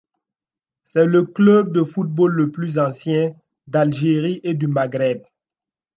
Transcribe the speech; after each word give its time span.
C'est 0.83 1.05
le 1.05 1.25
club 1.25 1.71
de 1.73 1.83
football 1.83 2.31
le 2.31 2.49
plus 2.49 2.79
ancien 2.79 3.35
d'Algérie 3.67 4.41
et 4.43 4.55
du 4.55 4.65
Maghreb. 4.65 5.21